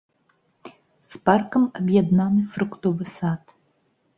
З 1.11 1.19
паркам 1.29 1.67
аб'яднаны 1.81 2.41
фруктовы 2.57 3.05
сад. 3.19 3.41